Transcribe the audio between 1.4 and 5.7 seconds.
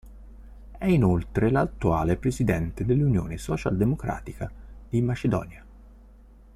l'attuale presidente dell'Unione Socialdemocratica di Macedonia.